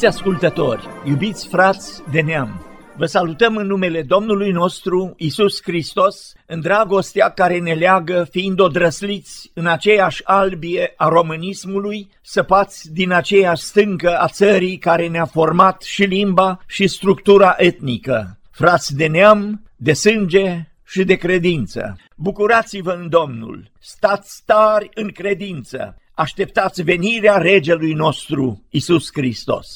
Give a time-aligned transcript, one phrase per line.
[0.00, 6.60] Iubiți ascultători, iubiți frați de neam, vă salutăm în numele Domnului nostru, Isus Hristos, în
[6.60, 14.18] dragostea care ne leagă, fiind odrăsliți în aceeași albie a românismului, săpați din aceeași stâncă
[14.18, 18.38] a țării care ne-a format și limba și structura etnică.
[18.50, 21.96] Frați de neam, de sânge și de credință.
[22.16, 29.66] Bucurați-vă în Domnul, stați tari în credință, așteptați venirea regelui nostru, Isus Hristos.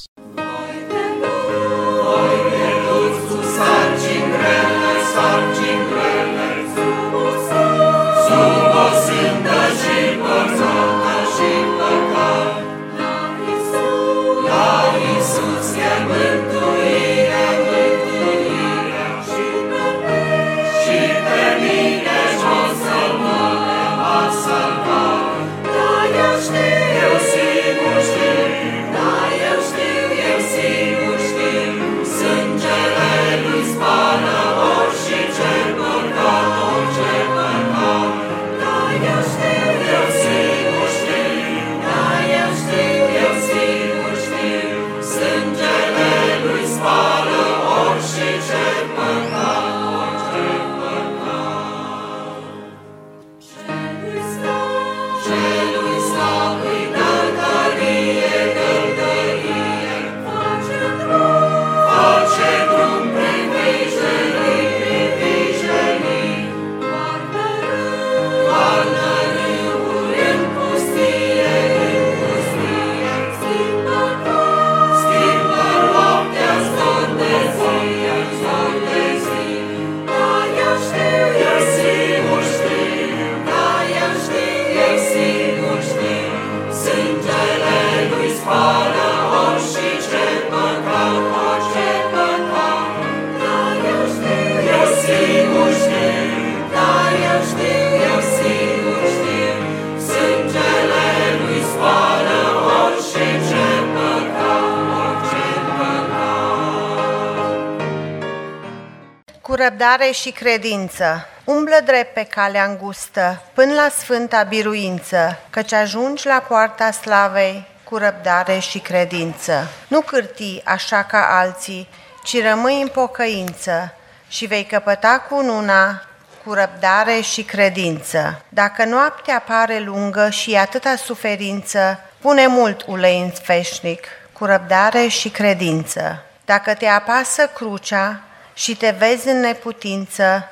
[109.64, 111.27] Răbdare și credință.
[111.45, 117.97] Umblă drept pe calea îngustă, până la sfânta biruință, căci ajungi la poarta slavei cu
[117.97, 119.69] răbdare și credință.
[119.89, 121.89] Nu cârti așa ca alții,
[122.24, 123.95] ci rămâi în pocăință
[124.29, 126.03] și vei căpăta cu una
[126.45, 128.43] cu răbdare și credință.
[128.49, 135.29] Dacă noaptea pare lungă și atâta suferință, pune mult ulei în sfeșnic, cu răbdare și
[135.29, 136.23] credință.
[136.44, 138.20] Dacă te apasă crucea,
[138.55, 140.49] și te vezi în neputință,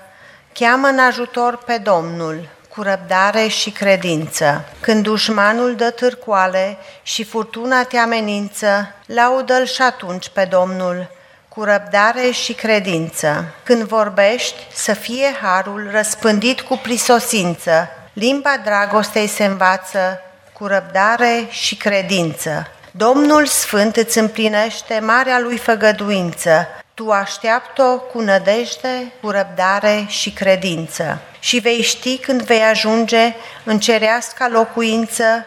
[0.53, 4.65] cheamă în ajutor pe Domnul cu răbdare și credință.
[4.81, 11.11] Când dușmanul dă târcoale și furtuna te amenință, laudă-l și atunci pe Domnul
[11.49, 13.45] cu răbdare și credință.
[13.63, 17.89] Când vorbești, să fie harul răspândit cu prisosință.
[18.13, 20.21] Limba dragostei se învață
[20.53, 22.67] cu răbdare și credință.
[22.91, 26.69] Domnul Sfânt îți împlinește marea lui făgăduință,
[27.03, 33.79] tu așteaptă-o cu nădejde, cu răbdare și credință și vei ști când vei ajunge în
[33.79, 35.45] cereasca locuință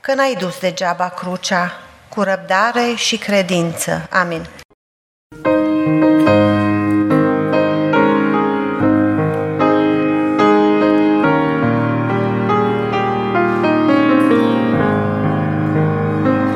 [0.00, 1.72] că n-ai dus degeaba crucea,
[2.08, 4.08] cu răbdare și credință.
[4.10, 4.46] Amin.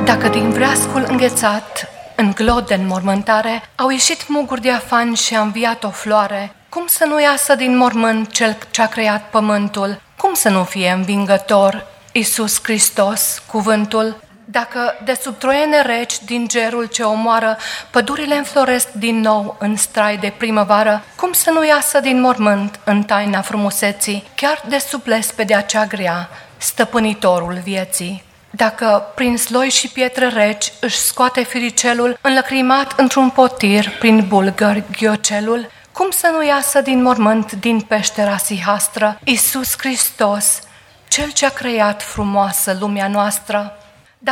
[0.04, 5.40] Dacă din vreascul înghețat în glod de înmormântare au ieșit muguri de afan și a
[5.40, 6.54] înviat o floare.
[6.68, 10.00] Cum să nu iasă din mormânt cel ce-a creat pământul?
[10.16, 14.24] Cum să nu fie învingător Iisus Hristos, cuvântul?
[14.44, 17.56] Dacă de sub troiene reci din gerul ce omoară,
[17.90, 23.02] pădurile înfloresc din nou în strai de primăvară, cum să nu iasă din mormânt în
[23.02, 28.25] taina frumuseții, chiar de sub lespedea cea grea, stăpânitorul vieții?
[28.56, 35.70] Dacă prin sloi și pietre reci își scoate firicelul înlăcrimat într-un potir prin bulgări ghiocelul,
[35.92, 40.60] cum să nu iasă din mormânt, din peștera sihastră, Iisus Hristos,
[41.08, 43.78] Cel ce a creat frumoasă lumea noastră.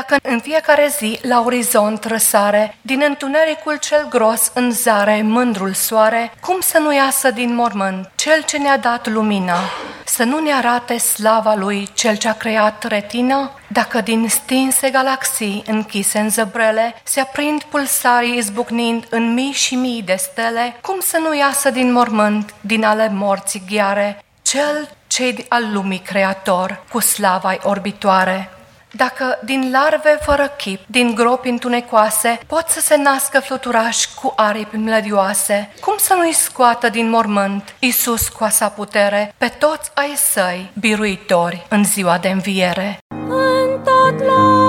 [0.01, 6.33] Dacă în fiecare zi la orizont răsare, din întunericul cel gros în zare mândrul soare,
[6.41, 9.59] cum să nu iasă din mormânt cel ce ne-a dat lumina,
[10.05, 13.51] să nu ne arate slava lui cel ce a creat retina?
[13.69, 20.03] Dacă din stinse galaxii închise în zăbrele se aprind pulsarii izbucnind în mii și mii
[20.03, 25.73] de stele, cum să nu iasă din mormânt, din ale morții ghiare, cel ce al
[25.73, 28.49] lumii creator cu slava orbitoare?
[28.97, 34.77] Dacă din larve fără chip, din gropi întunecoase, pot să se nască fluturași cu aripi
[34.77, 40.71] mlădioase, cum să nu-i scoată din mormânt Iisus cu asa putere pe toți ai săi
[40.79, 42.99] biruitori în ziua de înviere?
[43.09, 44.64] În tot locul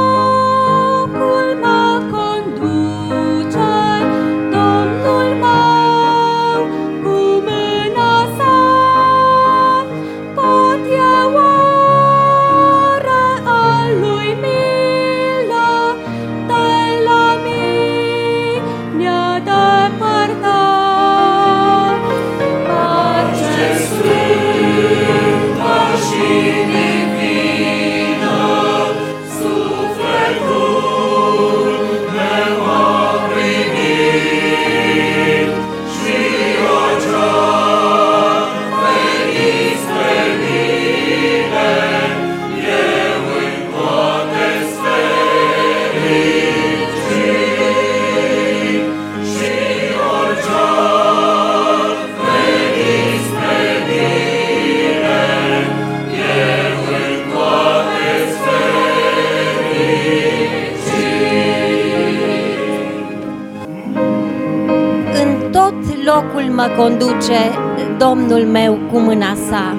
[67.25, 67.59] conduce
[67.97, 69.75] Domnul meu cu mâna sa.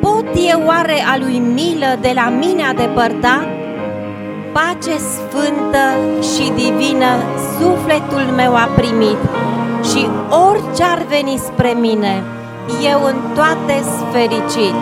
[0.00, 3.46] Pot eu oare a lui milă de la mine a depărta?
[4.52, 5.86] Pace sfântă
[6.20, 7.10] și divină
[7.58, 9.18] sufletul meu a primit
[9.90, 10.06] și
[10.48, 12.22] orice ar veni spre mine,
[12.92, 14.74] eu în toate fericit.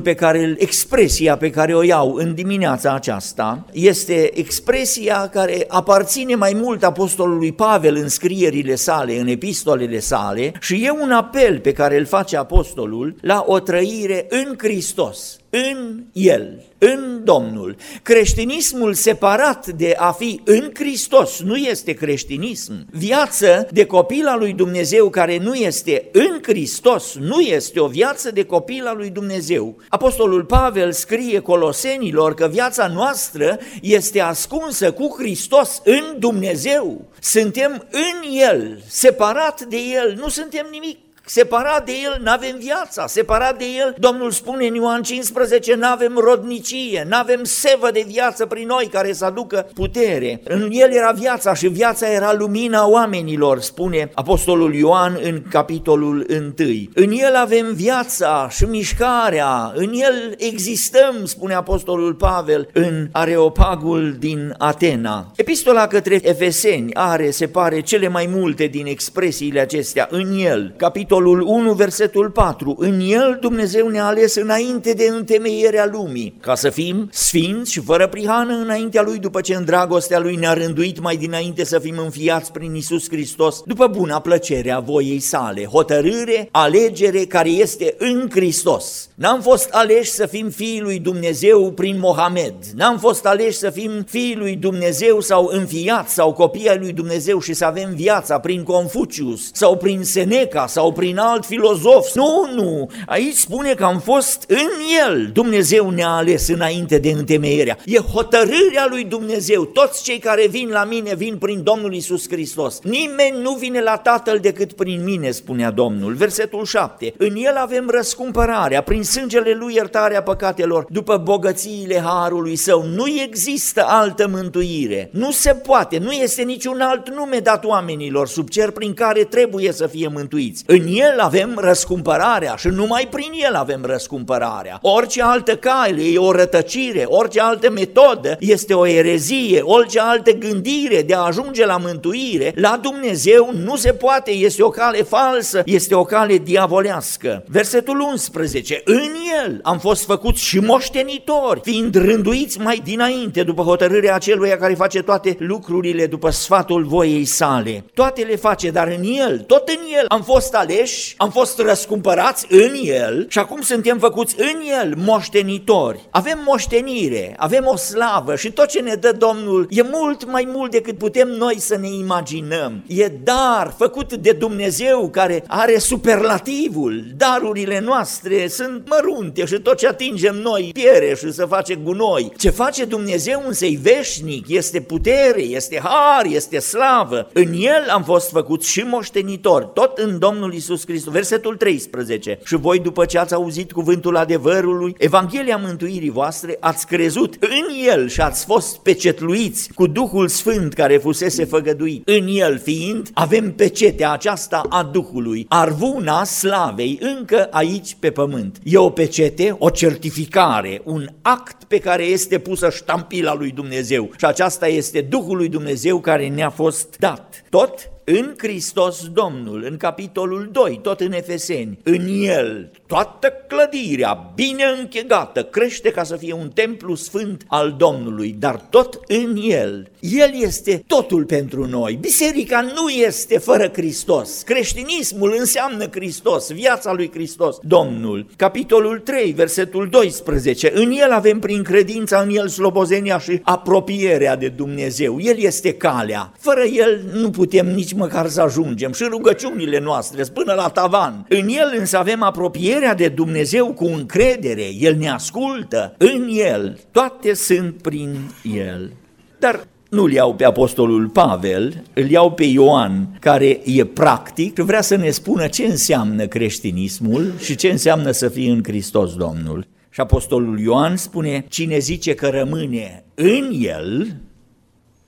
[0.00, 5.64] Cuvântul pe care îl, expresia pe care o iau în dimineața aceasta este expresia care
[5.68, 11.58] aparține mai mult apostolului Pavel în scrierile sale, în epistolele sale și e un apel
[11.58, 17.76] pe care îl face apostolul la o trăire în Hristos, în El, în Domnul.
[18.02, 22.86] Creștinismul separat de a fi în Hristos nu este creștinism.
[22.90, 28.30] Viață de copil al lui Dumnezeu care nu este în Hristos nu este o viață
[28.30, 29.76] de copil al lui Dumnezeu.
[29.88, 37.08] Apostolul Pavel scrie Colosenilor că viața noastră este ascunsă cu Hristos în Dumnezeu.
[37.20, 40.98] Suntem în El, separat de El, nu suntem nimic.
[41.32, 47.06] Separat de El n-avem viața, separat de El, Domnul spune în Ioan 15, n-avem rodnicie,
[47.08, 50.40] n-avem sevă de viață prin noi care să aducă putere.
[50.44, 56.52] În El era viața și viața era lumina oamenilor, spune Apostolul Ioan în capitolul 1.
[56.94, 64.54] În El avem viața și mișcarea, în El existăm, spune Apostolul Pavel în Areopagul din
[64.58, 65.32] Atena.
[65.36, 71.18] Epistola către Efeseni are, se pare, cele mai multe din expresiile acestea în El, capitolul
[71.20, 72.74] capitolul 1, versetul 4.
[72.78, 78.08] În el Dumnezeu ne-a ales înainte de întemeierea lumii, ca să fim sfinți și fără
[78.08, 82.52] prihană înaintea lui, după ce în dragostea lui ne-a rânduit mai dinainte să fim înfiați
[82.52, 89.08] prin Isus Hristos, după buna plăcere a voiei sale, hotărâre, alegere care este în Hristos.
[89.14, 93.90] N-am fost aleși să fim fiii lui Dumnezeu prin Mohamed, n-am fost aleși să fim
[94.06, 98.62] fiii lui Dumnezeu sau înfiați sau copii ai lui Dumnezeu și să avem viața prin
[98.62, 102.14] Confucius sau prin Seneca sau prin alt filozof.
[102.14, 104.70] Nu, nu, aici spune că am fost în
[105.06, 105.30] el.
[105.32, 107.78] Dumnezeu ne-a ales înainte de întemeierea.
[107.84, 109.64] E hotărârea lui Dumnezeu.
[109.64, 112.80] Toți cei care vin la mine vin prin Domnul Isus Hristos.
[112.82, 116.14] Nimeni nu vine la Tatăl decât prin mine, spunea Domnul.
[116.14, 117.14] Versetul 7.
[117.16, 122.84] În el avem răscumpărarea, prin sângele lui iertarea păcatelor, după bogățiile harului său.
[122.94, 125.10] Nu există altă mântuire.
[125.12, 129.72] Nu se poate, nu este niciun alt nume dat oamenilor sub cer prin care trebuie
[129.72, 130.64] să fie mântuiți.
[130.66, 134.78] În el avem răscumpărarea și numai prin el avem răscumpărarea.
[134.82, 141.02] Orice altă cale e o rătăcire, orice altă metodă este o erezie, orice altă gândire
[141.02, 145.94] de a ajunge la mântuire, la Dumnezeu nu se poate, este o cale falsă, este
[145.94, 147.44] o cale diavolească.
[147.48, 148.82] Versetul 11.
[148.84, 149.10] În
[149.44, 155.02] el am fost făcuți și moștenitori, fiind rânduiți mai dinainte după hotărârea aceluia care face
[155.02, 157.84] toate lucrurile după sfatul voiei sale.
[157.94, 160.79] Toate le face, dar în el, tot în el am fost aleși,
[161.16, 166.08] am fost răscumpărați în el și acum suntem făcuți în el moștenitori.
[166.10, 170.70] Avem moștenire, avem o slavă și tot ce ne dă Domnul e mult mai mult
[170.70, 172.82] decât putem noi să ne imaginăm.
[172.86, 177.04] E dar făcut de Dumnezeu care are superlativul.
[177.16, 182.32] Darurile noastre sunt mărunte și tot ce atingem noi piere și se face gunoi.
[182.36, 187.30] Ce face Dumnezeu însă e veșnic, este putere, este har, este slavă.
[187.32, 191.12] În el am fost făcuți și moștenitori, tot în Domnul Isus Hristos.
[191.12, 192.38] Versetul 13.
[192.44, 198.08] Și voi după ce ați auzit cuvântul adevărului, Evanghelia mântuirii voastre, ați crezut în el
[198.08, 202.08] și ați fost pecetluiți cu Duhul Sfânt care fusese făgăduit.
[202.08, 208.58] În el fiind, avem pecetea aceasta a Duhului, arvuna slavei încă aici pe pământ.
[208.62, 214.24] E o pecete, o certificare, un act pe care este pusă ștampila lui Dumnezeu și
[214.24, 217.44] aceasta este Duhul lui Dumnezeu care ne-a fost dat.
[217.48, 224.64] Tot în Hristos Domnul, în capitolul 2, tot în Efeseni, în El, toată clădirea bine
[224.78, 229.90] închegată crește ca să fie un templu sfânt al Domnului, dar tot în El.
[230.00, 231.98] El este totul pentru noi.
[232.00, 234.42] Biserica nu este fără Hristos.
[234.42, 238.26] Creștinismul înseamnă Hristos, viața lui Hristos, Domnul.
[238.36, 240.72] Capitolul 3, versetul 12.
[240.74, 245.20] În El avem prin credința în El slobozenia și apropierea de Dumnezeu.
[245.20, 246.32] El este calea.
[246.38, 251.26] Fără El nu putem nici măcar să ajungem și rugăciunile noastre până la tavan.
[251.28, 257.34] În El însă avem apropierea de Dumnezeu cu încredere, El ne ascultă, în El, toate
[257.34, 258.90] sunt prin El.
[259.38, 264.80] Dar nu-l iau pe apostolul Pavel, îl iau pe Ioan, care e practic și vrea
[264.80, 269.66] să ne spună ce înseamnă creștinismul și ce înseamnă să fii în Hristos Domnul.
[269.90, 274.16] Și apostolul Ioan spune, cine zice că rămâne în el,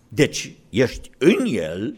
[0.09, 1.95] deci ești în el,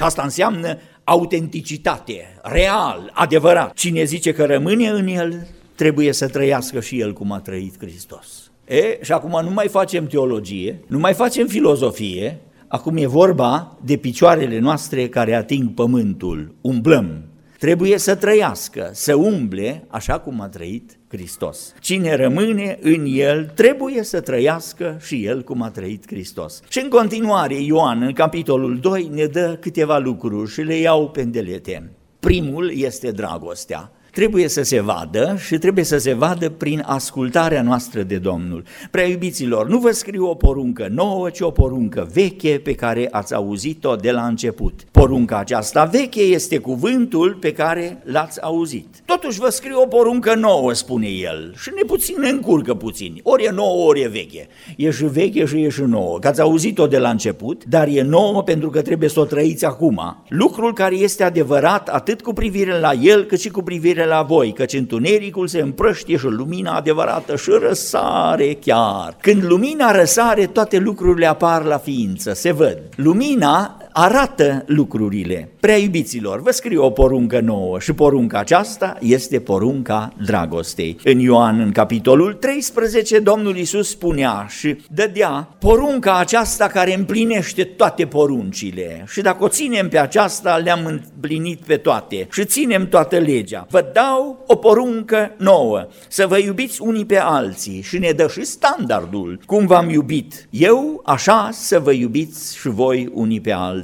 [0.00, 3.72] și asta înseamnă autenticitate, real, adevărat.
[3.72, 8.50] Cine zice că rămâne în el, trebuie să trăiască și el cum a trăit Hristos.
[8.64, 13.96] E, și acum nu mai facem teologie, nu mai facem filozofie, acum e vorba de
[13.96, 17.24] picioarele noastre care ating pământul, umblăm.
[17.58, 21.74] Trebuie să trăiască, să umble așa cum a trăit Hristos.
[21.80, 26.60] Cine rămâne în el trebuie să trăiască și el cum a trăit Hristos.
[26.68, 31.90] Și în continuare Ioan în capitolul 2 ne dă câteva lucruri și le iau pendelete.
[32.20, 38.02] Primul este dragostea trebuie să se vadă și trebuie să se vadă prin ascultarea noastră
[38.02, 38.64] de Domnul.
[38.90, 43.34] Prea iubiților, nu vă scriu o poruncă nouă, ci o poruncă veche pe care ați
[43.34, 44.80] auzit-o de la început.
[44.90, 48.86] Porunca aceasta veche este cuvântul pe care l-ați auzit.
[49.04, 53.20] Totuși vă scriu o poruncă nouă, spune el, și ne puțin ne încurcă puțin.
[53.22, 54.48] Ori e nouă, ori e veche.
[54.76, 58.02] E și veche și e și nouă, că ați auzit-o de la început, dar e
[58.02, 60.24] nouă pentru că trebuie să o trăiți acum.
[60.28, 64.22] Lucrul care este adevărat atât cu privire la el, cât și cu privire privire la
[64.22, 69.16] voi, căci întunericul se împrăștie și lumina adevărată și răsare chiar.
[69.20, 72.78] Când lumina răsare, toate lucrurile apar la ființă, se văd.
[72.96, 75.48] Lumina arată lucrurile.
[75.60, 80.96] Prea iubiților, vă scriu o poruncă nouă și porunca aceasta este porunca dragostei.
[81.04, 88.06] În Ioan, în capitolul 13, Domnul Isus spunea și dădea porunca aceasta care împlinește toate
[88.06, 89.04] poruncile.
[89.08, 93.66] Și dacă o ținem pe aceasta, le-am împlinit pe toate și ținem toată legea.
[93.70, 98.44] Vă dau o poruncă nouă, să vă iubiți unii pe alții și ne dă și
[98.44, 99.40] standardul.
[99.46, 103.78] Cum v-am iubit eu, așa să vă iubiți și voi unii pe alții.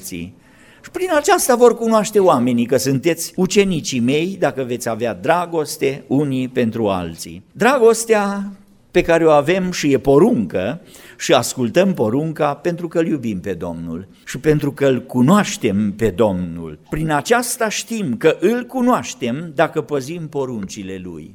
[0.87, 6.49] Și prin aceasta vor cunoaște oamenii că sunteți ucenicii mei dacă veți avea dragoste unii
[6.49, 7.43] pentru alții.
[7.53, 8.53] Dragostea
[8.91, 10.81] pe care o avem și e poruncă
[11.19, 16.11] și ascultăm porunca pentru că îl iubim pe Domnul și pentru că îl cunoaștem pe
[16.11, 16.79] Domnul.
[16.91, 21.35] Prin aceasta știm că îl cunoaștem dacă păzim poruncile lui.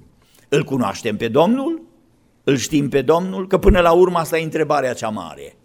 [0.49, 1.81] Îl cunoaștem pe Domnul?
[2.43, 3.47] Îl știm pe Domnul?
[3.47, 5.55] Că până la urmă asta e întrebarea cea mare.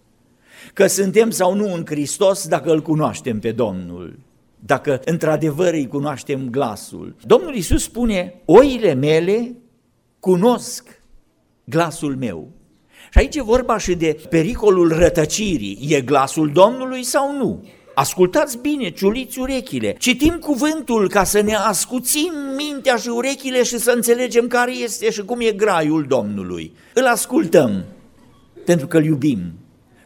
[0.72, 4.18] Că suntem sau nu în Hristos dacă îl cunoaștem pe Domnul
[4.66, 7.14] dacă într-adevăr îi cunoaștem glasul.
[7.22, 9.56] Domnul Iisus spune, oile mele
[10.20, 11.02] cunosc
[11.64, 12.48] glasul meu.
[13.10, 15.78] Și aici e vorba și de pericolul rătăcirii.
[15.88, 17.64] E glasul Domnului sau nu?
[17.94, 23.90] Ascultați bine, ciuliți urechile, citim cuvântul ca să ne ascuțim mintea și urechile și să
[23.94, 26.72] înțelegem care este și cum e graiul Domnului.
[26.94, 27.84] Îl ascultăm
[28.64, 29.52] pentru că îl iubim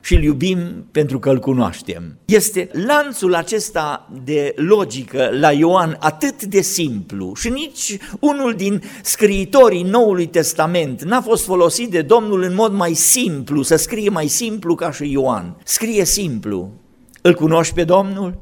[0.01, 2.19] și îl iubim pentru că îl cunoaștem.
[2.25, 9.83] Este lanțul acesta de logică la Ioan atât de simplu și nici unul din scriitorii
[9.83, 14.75] Noului Testament n-a fost folosit de Domnul în mod mai simplu, să scrie mai simplu
[14.75, 15.57] ca și Ioan.
[15.65, 16.73] Scrie simplu.
[17.23, 18.39] Îl cunoști pe Domnul?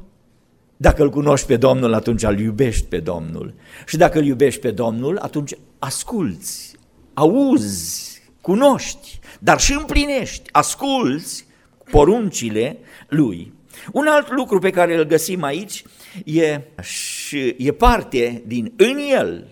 [0.77, 3.53] Dacă îl cunoști pe Domnul, atunci îl iubești pe Domnul.
[3.85, 6.75] Și dacă îl iubești pe Domnul, atunci asculți,
[7.13, 11.45] auzi, cunoști, dar și împlinești, asculți
[11.91, 12.77] poruncile
[13.07, 13.53] lui.
[13.91, 15.83] Un alt lucru pe care îl găsim aici
[16.25, 19.47] e, și e parte din în el.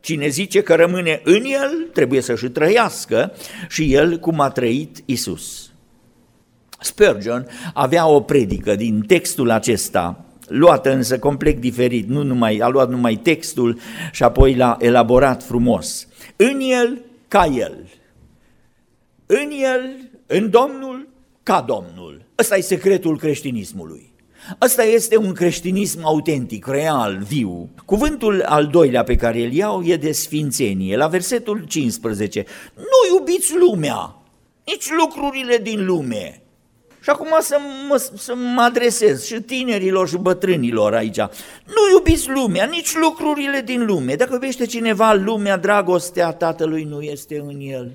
[0.00, 3.32] Cine zice că rămâne în el, trebuie să-și trăiască
[3.68, 5.70] și el cum a trăit Isus.
[6.80, 12.90] Spurgeon avea o predică din textul acesta, luată însă complet diferit, nu numai, a luat
[12.90, 13.78] numai textul
[14.12, 16.08] și apoi l-a elaborat frumos.
[16.36, 17.88] În el, ca el.
[19.26, 20.89] În el, în Domnul,
[21.42, 22.22] ca Domnul.
[22.38, 24.12] Ăsta e secretul creștinismului.
[24.62, 27.68] Ăsta este un creștinism autentic, real, viu.
[27.84, 30.96] Cuvântul al doilea pe care îl iau e de sfințenie.
[30.96, 32.44] La versetul 15,
[32.74, 34.16] nu iubiți lumea,
[34.66, 36.42] nici lucrurile din lume.
[37.02, 37.56] Și acum să
[37.88, 41.18] mă, să mă adresez și tinerilor și bătrânilor aici.
[41.66, 44.14] Nu iubiți lumea, nici lucrurile din lume.
[44.14, 47.92] Dacă iubește cineva lumea, dragostea Tatălui nu este în el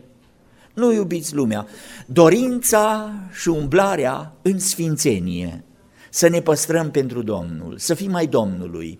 [0.75, 1.67] nu iubiți lumea.
[2.05, 5.63] Dorința și umblarea în sfințenie,
[6.09, 8.99] să ne păstrăm pentru Domnul, să fim mai Domnului,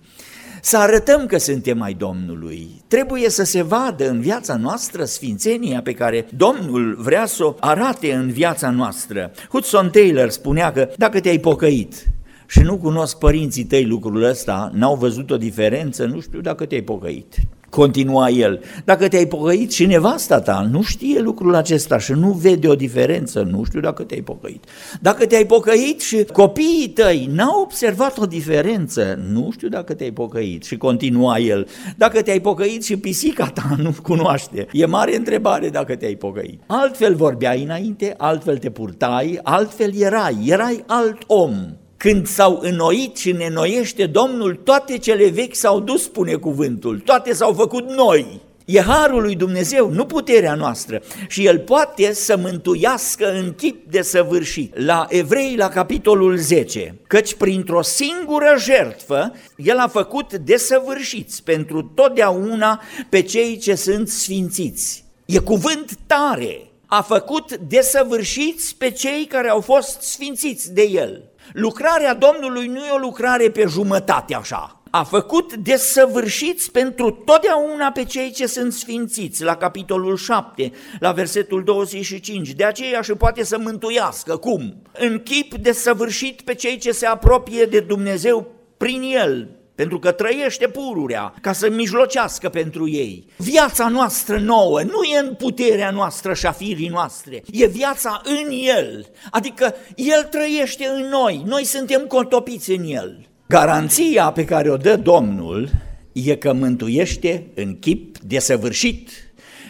[0.62, 2.84] să arătăm că suntem mai Domnului.
[2.88, 8.14] Trebuie să se vadă în viața noastră sfințenia pe care Domnul vrea să o arate
[8.14, 9.32] în viața noastră.
[9.50, 12.06] Hudson Taylor spunea că dacă te-ai pocăit
[12.48, 16.82] și nu cunosc părinții tăi lucrul ăsta, n-au văzut o diferență, nu știu dacă te-ai
[16.82, 17.36] pocăit
[17.76, 18.64] continua el.
[18.86, 23.48] Dacă te-ai pocăit și nevasta ta nu știe lucrul acesta și nu vede o diferență,
[23.52, 24.64] nu știu dacă te-ai pocăit.
[25.02, 30.64] Dacă te-ai pocăit și copiii tăi n-au observat o diferență, nu știu dacă te-ai pocăit
[30.64, 31.68] și continua el.
[31.98, 36.62] Dacă te-ai pocăit și pisica ta nu cunoaște, e mare întrebare dacă te-ai pocăit.
[36.68, 41.54] Altfel vorbeai înainte, altfel te purtai, altfel erai, erai alt om.
[41.98, 47.34] Când s-au înnoit și ne înnoiește Domnul, toate cele vechi s-au dus, spune cuvântul, toate
[47.34, 48.42] s-au făcut noi.
[48.66, 51.02] E harul lui Dumnezeu, nu puterea noastră.
[51.28, 54.78] Și El poate să mântuiască în chip de săvârșit.
[54.86, 62.82] La Evrei, la capitolul 10, căci printr-o singură jertfă, El a făcut desăvârșiți pentru totdeauna
[63.10, 65.04] pe cei ce sunt sfințiți.
[65.26, 66.70] E cuvânt tare.
[66.86, 71.24] A făcut desăvârșiți pe cei care au fost sfințiți de El.
[71.58, 74.82] Lucrarea Domnului nu e o lucrare pe jumătate așa.
[74.90, 81.64] A făcut desăvârșiți pentru totdeauna pe cei ce sunt sfințiți, la capitolul 7, la versetul
[81.64, 82.50] 25.
[82.52, 84.38] De aceea și poate să mântuiască.
[84.38, 84.82] Cum?
[85.00, 90.68] În chip desăvârșit pe cei ce se apropie de Dumnezeu prin El, pentru că trăiește
[90.68, 93.26] pururea, ca să mijlocească pentru ei.
[93.38, 98.52] Viața noastră nouă nu e în puterea noastră și a firii noastre, e viața în
[98.78, 103.28] El, adică El trăiește în noi, noi suntem contopiți în El.
[103.48, 105.70] Garanția pe care o dă Domnul
[106.12, 109.10] e că mântuiește în chip desăvârșit,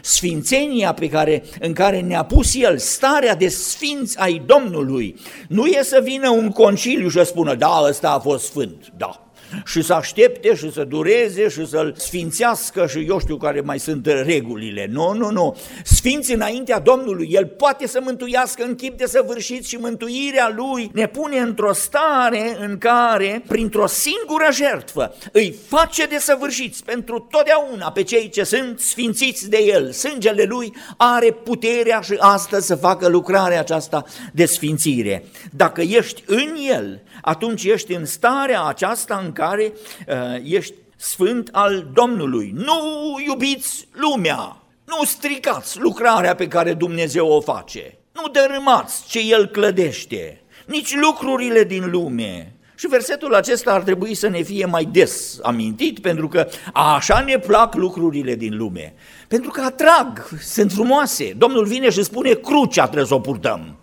[0.01, 5.15] sfințenia pe care, în care ne-a pus El, starea de sfinți ai Domnului.
[5.47, 9.24] Nu e să vină un conciliu și să spună, da, ăsta a fost sfânt, da,
[9.65, 14.05] și să aștepte și să dureze și să-l sfințească și eu știu care mai sunt
[14.05, 14.87] regulile.
[14.91, 15.57] Nu, nu, nu.
[15.83, 21.07] Sfinți înaintea Domnului, El poate să mântuiască în chip de săvârșit și mântuirea Lui ne
[21.07, 28.03] pune într-o stare în care, printr-o singură jertfă, îi face de săvârșiți pentru totdeauna pe
[28.03, 29.91] cei ce sunt sfințiți de El.
[29.91, 34.03] Sângele Lui are puterea și astăzi să facă lucrarea aceasta
[34.33, 35.25] de sfințire.
[35.51, 39.73] Dacă ești în El, atunci ești în starea aceasta în care
[40.07, 42.51] uh, ești sfânt al Domnului.
[42.55, 42.79] Nu
[43.27, 50.41] iubiți lumea, nu stricați lucrarea pe care Dumnezeu o face, nu dărâmați ce El clădește,
[50.65, 52.55] nici lucrurile din lume.
[52.77, 57.39] Și versetul acesta ar trebui să ne fie mai des amintit, pentru că așa ne
[57.39, 58.93] plac lucrurile din lume.
[59.27, 61.33] Pentru că atrag, sunt frumoase.
[61.37, 63.75] Domnul vine și spune, crucea trebuie să o purtăm.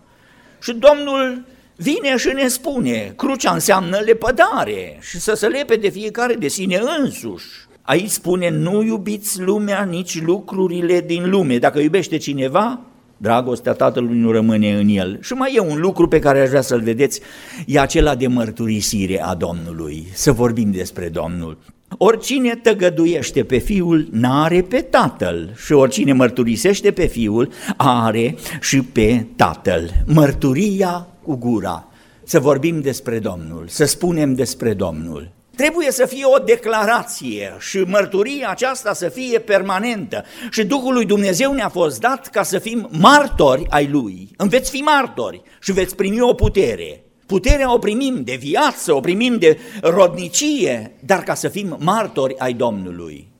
[0.61, 6.33] Și Domnul vine și ne spune, crucea înseamnă lepădare și să se lepe de fiecare
[6.33, 7.45] de sine însuși.
[7.81, 11.57] Aici spune, nu iubiți lumea, nici lucrurile din lume.
[11.57, 12.79] Dacă iubește cineva,
[13.17, 15.19] dragostea Tatălui nu rămâne în el.
[15.21, 17.21] Și mai e un lucru pe care aș vrea să-l vedeți,
[17.65, 21.57] e acela de mărturisire a Domnului, să vorbim despre Domnul.
[21.97, 29.25] Oricine tăgăduiește pe fiul, n-are pe tatăl și oricine mărturisește pe fiul, are și pe
[29.35, 29.89] tatăl.
[30.05, 31.87] Mărturia cu gura,
[32.23, 35.31] să vorbim despre Domnul, să spunem despre Domnul.
[35.55, 40.23] Trebuie să fie o declarație și mărturia aceasta să fie permanentă.
[40.51, 44.29] Și Duhul lui Dumnezeu ne-a fost dat ca să fim martori ai Lui.
[44.37, 47.03] Îmi veți fi martori și veți primi o putere.
[47.25, 52.53] Puterea o primim de viață, o primim de rodnicie, dar ca să fim martori ai
[52.53, 53.31] Domnului.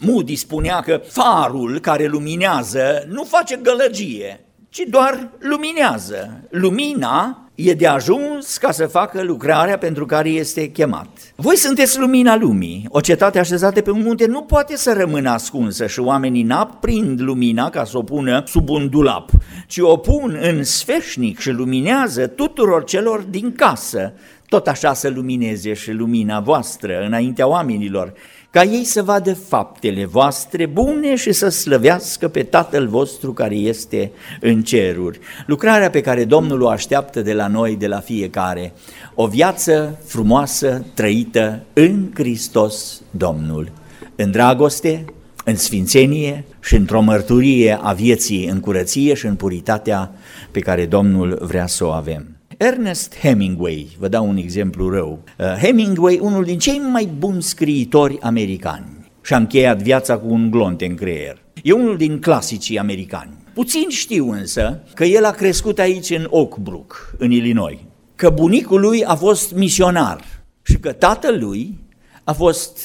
[0.00, 6.40] Moody spunea că farul care luminează nu face gălăgie, ci doar luminează.
[6.50, 11.08] Lumina e de ajuns ca să facă lucrarea pentru care este chemat.
[11.36, 12.86] Voi sunteți lumina lumii.
[12.88, 17.70] O cetate așezată pe un munte nu poate să rămână ascunsă și oamenii n-aprind lumina
[17.70, 19.30] ca să o pună sub un dulap,
[19.66, 24.12] ci o pun în sfeșnic și luminează tuturor celor din casă.
[24.48, 28.12] Tot așa să lumineze și lumina voastră înaintea oamenilor,
[28.50, 34.12] ca ei să vadă faptele voastre bune și să slăvească pe Tatăl vostru care este
[34.40, 35.18] în ceruri.
[35.46, 38.72] Lucrarea pe care Domnul o așteaptă de la noi, de la fiecare,
[39.14, 43.72] o viață frumoasă, trăită în Hristos Domnul,
[44.16, 45.04] în dragoste,
[45.44, 50.12] în sfințenie și într-o mărturie a vieții în curăție și în puritatea
[50.50, 52.36] pe care Domnul vrea să o avem.
[52.56, 58.18] Ernest Hemingway, vă dau un exemplu rău, uh, Hemingway, unul din cei mai buni scriitori
[58.20, 61.42] americani, și-a încheiat viața cu un glonte în creier.
[61.62, 63.39] E unul din clasicii americani.
[63.52, 67.78] Puțin știu însă că el a crescut aici în Oak Brook, în Illinois,
[68.14, 70.24] că bunicul lui a fost misionar
[70.62, 71.78] și că tatăl lui
[72.24, 72.78] a fost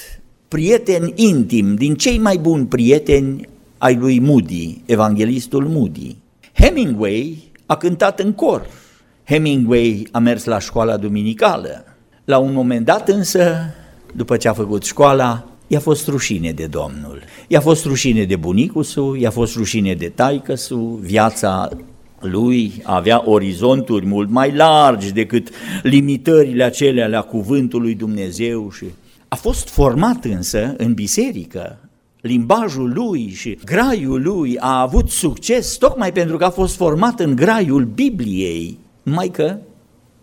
[0.47, 6.15] prieten intim, din cei mai buni prieteni ai lui Moody, evanghelistul Moody.
[6.53, 8.67] Hemingway a cântat în cor
[9.25, 11.85] Hemingway a mers la școala duminicală.
[12.25, 13.55] La un moment dat însă,
[14.13, 17.21] după ce a făcut școala, i-a fost rușine de Domnul.
[17.47, 21.69] I-a fost rușine de bunicul său, i-a fost rușine de taică său, viața
[22.19, 25.49] lui avea orizonturi mult mai largi decât
[25.83, 28.85] limitările acelea la cuvântul lui Dumnezeu și
[29.27, 31.79] a fost format însă în biserică.
[32.21, 37.35] Limbajul lui și graiul lui a avut succes tocmai pentru că a fost format în
[37.35, 39.57] graiul Bibliei numai că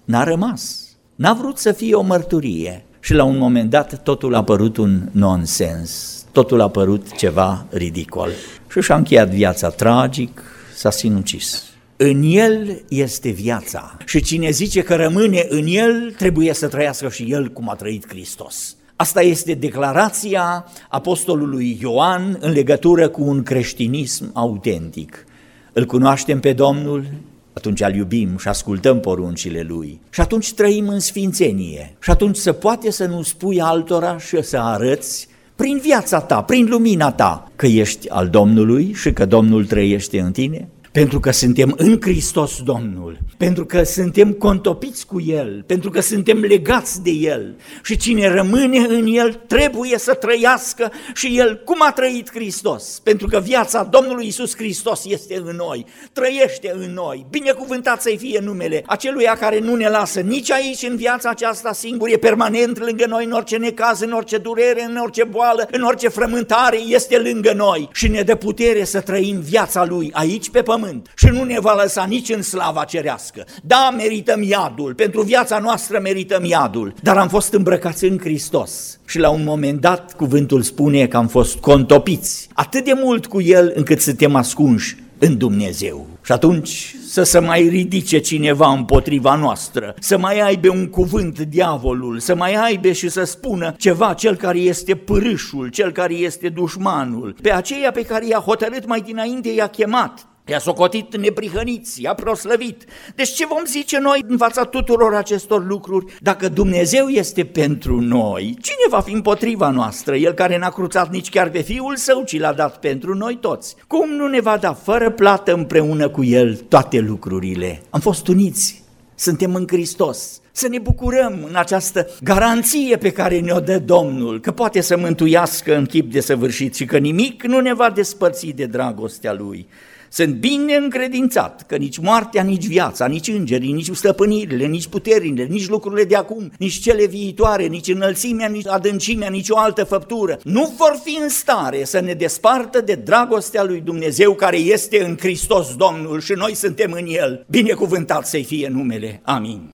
[0.05, 0.91] n-a rămas.
[1.15, 5.09] N-a vrut să fie o mărturie și la un moment dat totul a părut un
[5.11, 8.31] nonsens, totul a părut ceva ridicol.
[8.71, 10.43] Și și-a încheiat viața tragic,
[10.75, 11.65] s-a sinucis.
[11.97, 17.33] În el este viața și cine zice că rămâne în el, trebuie să trăiască și
[17.33, 18.77] el cum a trăit Hristos.
[18.97, 25.25] Asta este declarația apostolului Ioan în legătură cu un creștinism autentic.
[25.73, 27.07] Îl cunoaștem pe Domnul,
[27.53, 30.01] atunci îl iubim și ascultăm poruncile Lui.
[30.11, 31.97] Și atunci trăim în sfințenie.
[32.01, 36.67] Și atunci se poate să nu spui altora și să arăți prin viața ta, prin
[36.69, 40.69] lumina ta, că ești al Domnului și că Domnul trăiește în tine.
[40.93, 46.39] Pentru că suntem în Hristos Domnul, pentru că suntem contopiți cu El, pentru că suntem
[46.41, 47.57] legați de El.
[47.83, 51.63] Și cine rămâne în El trebuie să trăiască și El.
[51.65, 56.93] Cum a trăit Hristos, pentru că viața Domnului Isus Hristos este în noi, trăiește în
[56.93, 61.73] noi, binecuvântat să-i fie numele aceluia care nu ne lasă nici aici în viața aceasta
[61.73, 65.83] singur, e permanent lângă noi în orice necaz, în orice durere, în orice boală, în
[65.83, 67.89] orice frământare, este lângă noi.
[67.93, 70.81] Și ne dă putere să trăim viața Lui aici pe pământ
[71.17, 73.45] și nu ne va lăsa nici în slava cerească.
[73.63, 79.19] Da, merităm iadul, pentru viața noastră merităm iadul, dar am fost îmbrăcați în Hristos și
[79.19, 83.73] la un moment dat cuvântul spune că am fost contopiți atât de mult cu El
[83.75, 86.07] încât suntem ascunși în Dumnezeu.
[86.25, 92.19] Și atunci să se mai ridice cineva împotriva noastră, să mai aibă un cuvânt diavolul,
[92.19, 97.37] să mai aibă și să spună ceva cel care este pârâșul, cel care este dușmanul,
[97.43, 100.27] pe aceea pe care i-a hotărât mai dinainte, i-a chemat.
[100.47, 102.85] I-a socotit neprihăniți, i-a proslăvit.
[103.15, 106.15] Deci ce vom zice noi în fața tuturor acestor lucruri?
[106.21, 110.17] Dacă Dumnezeu este pentru noi, cine va fi împotriva noastră?
[110.17, 113.77] El care n-a cruțat nici chiar pe Fiul Său, ci l-a dat pentru noi toți.
[113.87, 117.83] Cum nu ne va da fără plată împreună cu El toate lucrurile?
[117.91, 118.83] Am fost uniți,
[119.15, 120.41] suntem în Hristos.
[120.53, 125.77] Să ne bucurăm în această garanție pe care ne-o dă Domnul, că poate să mântuiască
[125.77, 129.67] în chip de săvârșit și că nimic nu ne va despărți de dragostea Lui.
[130.15, 135.69] Sunt bine încredințat că nici moartea, nici viața, nici îngerii, nici stăpânirile, nici puterile, nici
[135.69, 140.75] lucrurile de acum, nici cele viitoare, nici înălțimea, nici adâncimea, nici o altă făptură, nu
[140.77, 145.75] vor fi în stare să ne despartă de dragostea lui Dumnezeu care este în Hristos
[145.75, 147.45] Domnul și noi suntem în El.
[147.49, 149.21] Binecuvântat să-i fie numele.
[149.25, 149.72] Amin.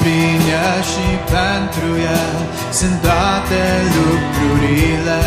[0.00, 2.36] Prin El și pentru El
[2.78, 3.62] sunt toate
[3.96, 5.22] lucrurile.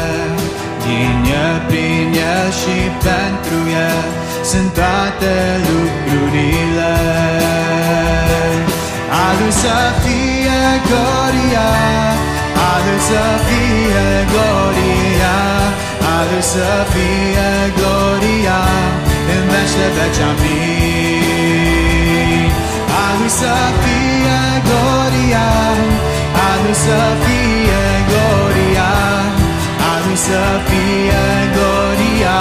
[0.86, 3.60] Din El, prin El și pentru
[3.90, 4.04] El
[4.50, 5.36] sunt toate
[5.70, 6.94] lucrurile.
[9.24, 11.70] A Lui să fie gloria,
[12.70, 15.38] a Lui să fie gloria,
[16.16, 18.62] a Lui să fie gloria,
[19.34, 20.93] în veci de veci, amin.
[23.14, 25.50] A Lui să fie gloria,
[26.48, 28.92] a Lui să fie gloria,
[29.92, 32.40] a Lui să fie gloria,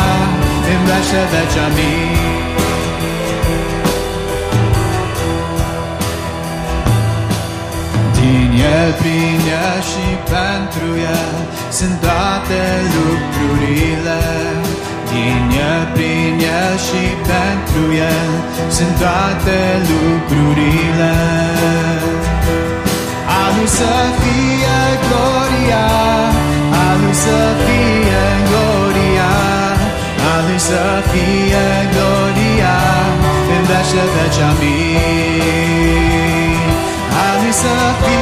[0.72, 2.16] în veci de veci, amin.
[8.18, 11.34] Din El, prin El și pentru El
[11.70, 12.62] sunt toate
[12.94, 14.61] lucrurile.
[15.12, 17.84] Din El, prin El și pentru
[18.16, 18.30] El
[18.76, 19.58] sunt toate
[19.90, 21.14] lucrurile.
[23.40, 25.86] A Lui să fie gloria,
[26.84, 29.32] a Lui să fie gloria,
[30.32, 32.76] a Lui să fie gloria,
[33.54, 35.92] în veci de veci, amin.
[37.24, 38.21] A Lui să fie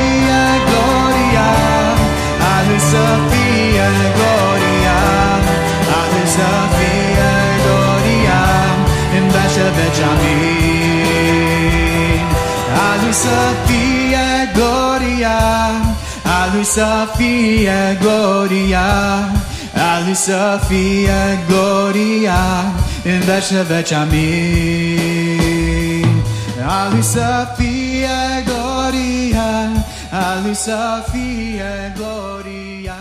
[13.22, 15.38] să fie gloria,
[16.24, 18.88] a Lui să fie gloria,
[19.74, 22.42] a Lui să fie gloria,
[23.04, 25.30] în veci de veci, amin.
[26.66, 29.48] A Lui să fie gloria,
[30.11, 32.96] a Lui să fie gloria,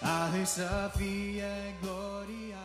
[0.00, 2.62] a Lui să fie gloria.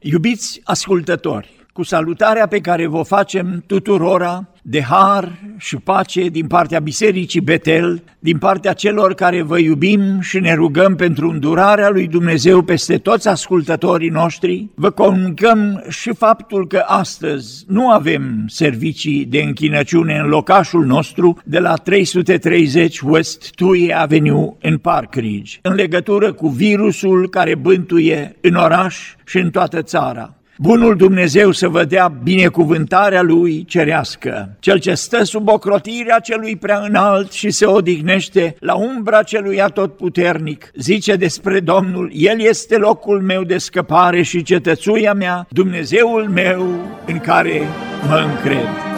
[0.00, 6.80] Iubiți ascultători, cu salutarea pe care vă facem tuturora de har și pace din partea
[6.80, 12.62] Bisericii Betel, din partea celor care vă iubim și ne rugăm pentru îndurarea lui Dumnezeu
[12.62, 20.18] peste toți ascultătorii noștri, vă comunicăm și faptul că astăzi nu avem servicii de închinăciune
[20.18, 26.48] în locașul nostru de la 330 West Tui Avenue în Park Ridge, în legătură cu
[26.48, 30.34] virusul care bântuie în oraș și în toată țara.
[30.58, 36.78] Bunul Dumnezeu să vă dea binecuvântarea Lui cerească, Cel ce stă sub ocrotirea celui prea
[36.78, 43.42] înalt și se odihnește la umbra celui atotputernic, zice despre Domnul, El este locul meu
[43.42, 46.66] de scăpare și cetățuia mea, Dumnezeul meu
[47.06, 47.60] în care
[48.08, 48.93] mă încred.